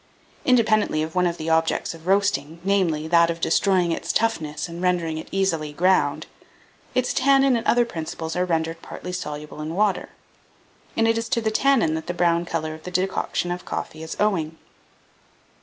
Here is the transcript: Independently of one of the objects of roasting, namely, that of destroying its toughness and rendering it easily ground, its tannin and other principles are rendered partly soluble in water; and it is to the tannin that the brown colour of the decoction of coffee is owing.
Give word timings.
Independently 0.45 1.03
of 1.03 1.13
one 1.13 1.27
of 1.27 1.37
the 1.37 1.51
objects 1.51 1.93
of 1.93 2.07
roasting, 2.07 2.59
namely, 2.63 3.07
that 3.07 3.29
of 3.29 3.39
destroying 3.39 3.91
its 3.91 4.11
toughness 4.11 4.67
and 4.67 4.81
rendering 4.81 5.19
it 5.19 5.27
easily 5.31 5.71
ground, 5.73 6.25
its 6.95 7.13
tannin 7.13 7.55
and 7.55 7.67
other 7.67 7.85
principles 7.85 8.35
are 8.35 8.43
rendered 8.43 8.81
partly 8.81 9.11
soluble 9.11 9.61
in 9.61 9.75
water; 9.75 10.09
and 10.97 11.07
it 11.07 11.19
is 11.19 11.29
to 11.29 11.39
the 11.39 11.51
tannin 11.51 11.93
that 11.93 12.07
the 12.07 12.15
brown 12.15 12.45
colour 12.45 12.73
of 12.73 12.81
the 12.81 12.89
decoction 12.89 13.51
of 13.51 13.63
coffee 13.63 14.01
is 14.01 14.17
owing. 14.19 14.57